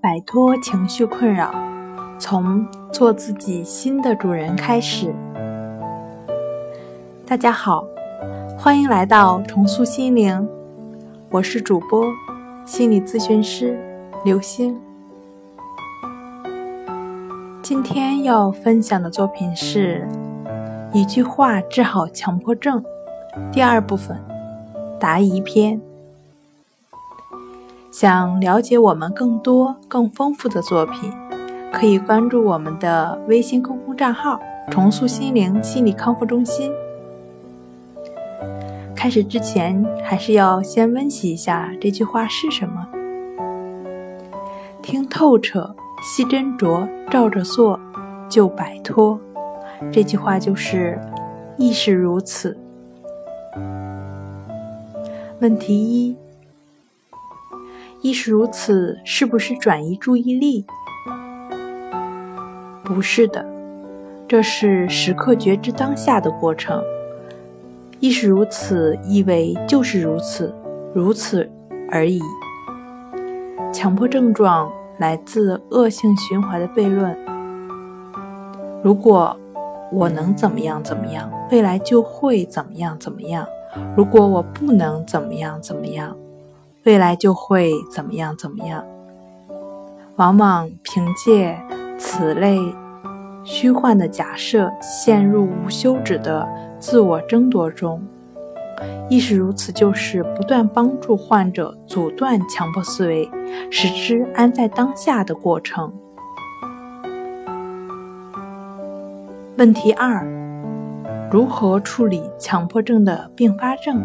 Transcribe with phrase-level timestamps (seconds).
[0.00, 1.54] 摆脱情绪困扰，
[2.18, 5.14] 从做自己新的主人开始。
[7.24, 7.84] 大家好，
[8.58, 10.48] 欢迎来到重塑心灵，
[11.30, 12.04] 我是主播
[12.64, 13.78] 心理咨询师
[14.24, 14.76] 刘星。
[17.62, 20.06] 今天要分享的作品是
[20.92, 22.84] 一句话治好强迫症
[23.52, 24.20] 第二部分
[24.98, 25.80] 答疑篇。
[28.02, 31.08] 想了解我们更多、更丰富的作品，
[31.72, 34.40] 可以关注我们的微信公共账号
[34.72, 36.72] “重塑心灵心理康复中心”。
[38.92, 42.88] 开始之前，还是要先温习一下这句话是什么
[44.82, 47.78] ：“听透彻，细斟酌，照着做，
[48.28, 49.16] 就摆脱。”
[49.92, 51.00] 这句话就是
[51.56, 52.58] “亦是如此”。
[55.38, 56.16] 问题一。
[58.00, 60.66] 亦是如此，是不是转移注意力？
[62.84, 63.46] 不是的，
[64.26, 66.82] 这是时刻觉知当下的过程。
[68.00, 70.52] 亦是如此，意味就是如此，
[70.92, 71.48] 如此
[71.90, 72.20] 而已。
[73.72, 77.16] 强迫症状来自恶性循环的悖论。
[78.82, 79.36] 如果
[79.92, 83.44] 我能怎么样怎么样，未来就会怎么样怎么样；
[83.96, 86.16] 如果我不能怎么样怎么样。
[86.84, 88.84] 未来就会怎么样怎么样？
[90.16, 91.56] 往往凭借
[91.96, 92.58] 此类
[93.44, 98.02] 虚幻的假设，陷入无休止的自我争夺中。
[99.08, 103.30] 亦是如此，就是不断帮助患者阻断强迫思维，
[103.70, 105.92] 使之安在当下的过程。
[109.56, 110.26] 问题二：
[111.30, 114.02] 如何处理强迫症的并发症？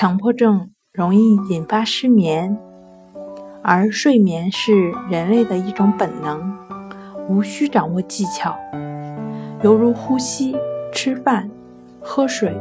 [0.00, 2.56] 强迫症容易引发失眠，
[3.64, 6.56] 而睡眠是人类的一种本能，
[7.28, 8.56] 无需掌握技巧，
[9.64, 10.56] 犹如呼吸、
[10.92, 11.50] 吃饭、
[12.00, 12.56] 喝水，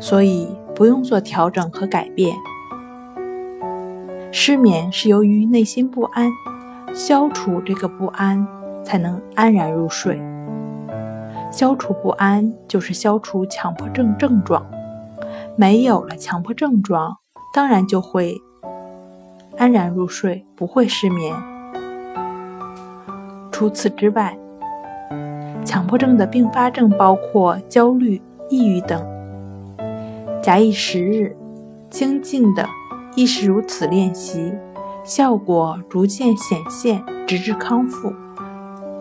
[0.00, 2.34] 所以不用做调整和改变。
[4.32, 6.30] 失眠是由于内心不安，
[6.94, 8.48] 消除这个不安，
[8.82, 10.18] 才能安然入睡。
[11.52, 14.66] 消除不安，就是消除强迫症症状。
[15.56, 17.16] 没有了强迫症状，
[17.54, 18.40] 当然就会
[19.56, 21.34] 安然入睡，不会失眠。
[23.50, 24.36] 除此之外，
[25.64, 29.04] 强迫症的并发症包括焦虑、抑郁等。
[30.42, 31.36] 假以时日，
[31.90, 32.68] 精进的
[33.14, 34.52] 亦是如此练习，
[35.04, 38.12] 效果逐渐显现，直至康复，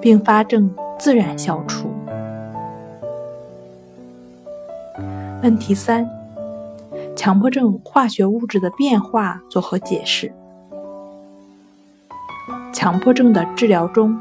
[0.02, 1.94] 并发症自然消除。
[5.45, 6.09] 问题三。
[7.16, 10.33] 强迫症化学物质的变化作何解释？
[12.73, 14.19] 强迫症的治疗中，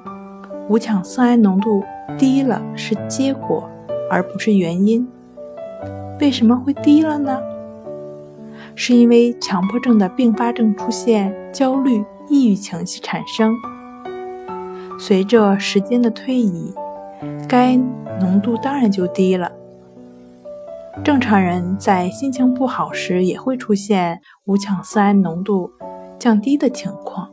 [0.69, 1.83] 五羟色胺浓度
[2.19, 3.67] 低了是结果，
[4.11, 5.09] 而不是原因。
[6.21, 7.41] 为什么会低了呢？
[8.75, 13.57] 是因为强迫症的并发症出现焦虑、抑郁情绪产生，
[14.99, 16.75] 随着时间的推移，
[17.49, 17.77] 该
[18.21, 19.51] 浓度当然就低了。
[21.03, 25.71] 正常人在心情不好时也会出现五羟色胺浓度
[26.19, 27.29] 降低的情况，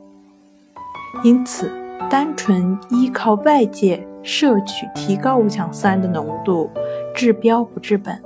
[1.24, 1.72] 因此
[2.10, 6.70] 单纯依靠外界摄取提高五羟色胺的浓度，
[7.14, 8.22] 治标不治本。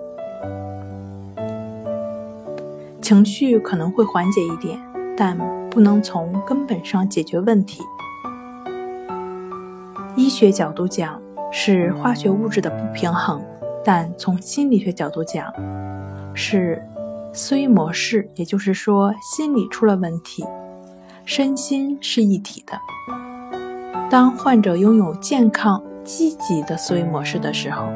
[3.02, 4.79] 情绪可能会缓解一点，
[5.16, 5.38] 但
[5.69, 7.84] 不能从根本上解决问题。
[10.16, 11.22] 医学角度讲，
[11.52, 13.40] 是化学物质的不平衡。
[13.85, 15.53] 但从心理学角度讲，
[16.34, 16.81] 是
[17.31, 20.44] 思维模式，也就是说，心理出了问题，
[21.23, 22.73] 身心是一体的。
[24.09, 27.88] 当患者拥有健康、积极的思维模式的时候，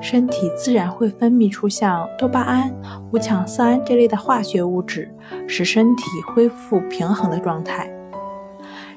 [0.00, 2.74] 身体自然会分泌出像多巴胺、
[3.12, 5.14] 五羟色胺这类的化学物质，
[5.46, 6.04] 使身体
[6.34, 7.90] 恢复平衡的状态。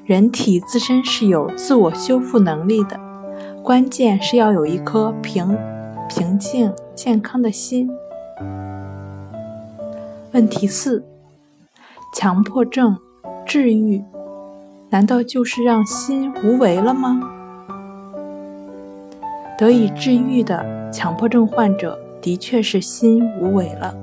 [0.06, 2.98] 人体自身是有自我修复能力的，
[3.62, 5.54] 关键是要有一颗平。
[6.08, 7.90] 平静健康的心。
[10.32, 11.04] 问题四：
[12.14, 12.96] 强迫症
[13.44, 14.02] 治愈，
[14.88, 17.20] 难道就是让心无为了吗？
[19.58, 23.94] 得以治愈的强迫症患者，的确是心无为了。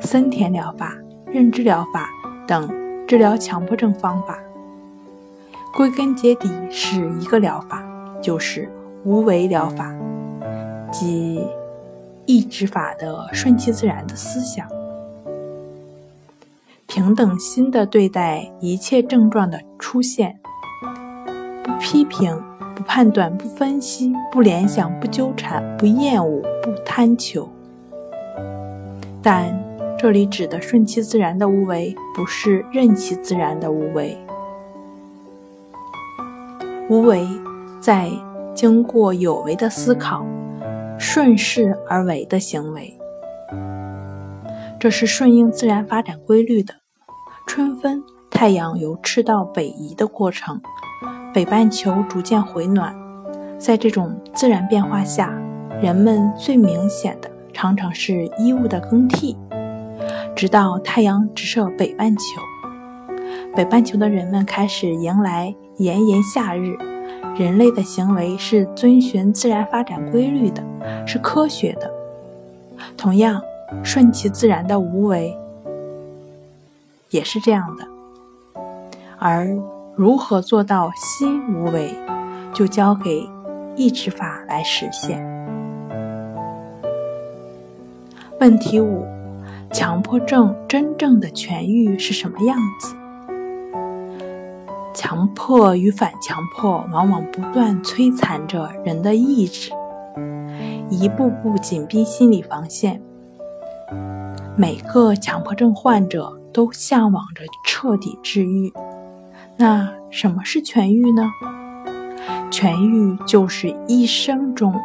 [0.00, 0.96] 森田疗法、
[1.26, 2.08] 认知疗法
[2.46, 2.68] 等
[3.06, 4.38] 治疗强迫症方法，
[5.76, 7.84] 归根结底是一个疗法，
[8.22, 8.66] 就是
[9.04, 9.94] 无为疗法。
[10.90, 11.44] 即
[12.26, 14.66] 意志法的顺其自然的思想，
[16.86, 20.38] 平等心的对待一切症状的出现，
[21.62, 22.40] 不批评、
[22.74, 27.48] 不判断、不分析、不联想、不纠缠、不厌恶、不贪求。
[29.22, 29.62] 但
[29.98, 34.16] 这里指的顺其自然的无为，不是任其自然的无为。
[36.88, 37.26] 无为
[37.80, 38.10] 在
[38.54, 40.24] 经过有为的思考，
[41.12, 42.96] 顺势而为的行为，
[44.78, 46.72] 这是顺应自然发展规律的。
[47.48, 50.60] 春分，太阳由赤道北移的过程，
[51.34, 52.94] 北半球逐渐回暖。
[53.58, 55.36] 在这种自然变化下，
[55.82, 59.36] 人们最明显的常常是衣物的更替。
[60.36, 62.22] 直到太阳直射北半球，
[63.56, 66.78] 北半球的人们开始迎来炎炎夏日。
[67.36, 70.62] 人类的行为是遵循自然发展规律的，
[71.06, 71.90] 是科学的。
[72.96, 73.40] 同样，
[73.82, 75.36] 顺其自然的无为
[77.10, 77.86] 也是这样的。
[79.18, 79.48] 而
[79.94, 81.94] 如何做到心无为，
[82.52, 83.28] 就交给
[83.76, 85.24] 意志法来实现。
[88.38, 89.04] 问题五：
[89.72, 92.94] 强迫症真正的痊愈是什么样子？
[95.02, 99.72] 强迫与反强迫往往不断摧残着人的意志，
[100.90, 103.00] 一步步紧逼心理防线。
[104.58, 108.70] 每个强迫症患者都向往着彻底治愈。
[109.56, 111.22] 那什么是痊愈呢？
[112.50, 114.78] 痊愈就是一生中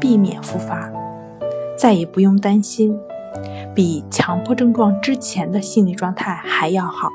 [0.00, 0.90] 避免复发，
[1.76, 2.98] 再也不用担心，
[3.72, 7.08] 比强迫症状之前的心理状态还要好。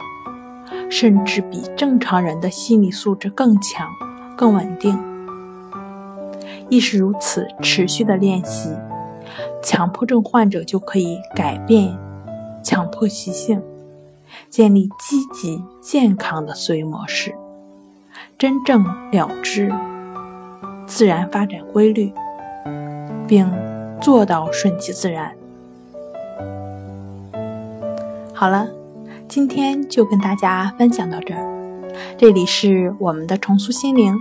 [0.89, 3.87] 甚至比正常人的心理素质更强、
[4.37, 4.97] 更稳定。
[6.69, 8.69] 亦是如此，持续的练习，
[9.61, 11.95] 强迫症患者就可以改变
[12.63, 13.61] 强迫习性，
[14.49, 17.35] 建立积极健康的思维模式，
[18.37, 19.71] 真正了知
[20.87, 22.11] 自然发展规律，
[23.27, 23.51] 并
[24.01, 25.35] 做到顺其自然。
[28.33, 28.67] 好了。
[29.33, 31.43] 今天就跟大家分享到这儿，
[32.19, 34.15] 这里是我们的重塑心灵，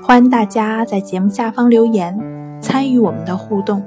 [0.00, 2.16] 欢迎大家在节目下方留言，
[2.62, 3.82] 参与我们的互动。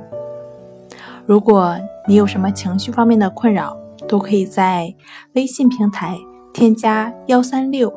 [1.25, 3.77] 如果你有什么情绪方面的困扰，
[4.09, 4.93] 都可以在
[5.35, 6.17] 微信平台
[6.51, 7.93] 添加幺三六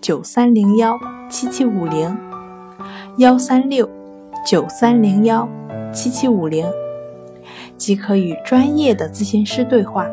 [0.00, 0.98] 九三零幺
[1.28, 2.18] 七七五零
[3.18, 3.88] 幺三六
[4.44, 5.48] 九三零幺
[5.92, 6.66] 七七五零，
[7.76, 10.08] 即可与专业的咨询师对话。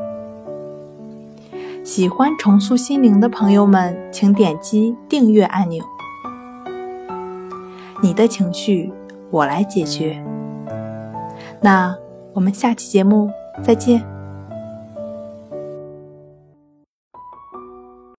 [1.87, 5.81] 喜欢重塑心灵的朋友们，请点击订阅按钮。
[8.03, 8.91] 你的情绪，
[9.31, 10.21] 我来解决。
[11.61, 11.95] 那
[12.33, 13.31] 我们下期节目
[13.63, 14.16] 再见。